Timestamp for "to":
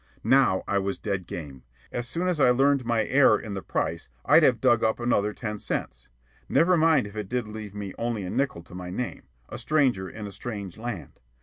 8.63-8.73